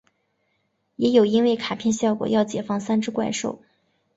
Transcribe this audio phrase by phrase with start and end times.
[0.95, 3.61] 也有因为卡片效果要解放三只怪兽。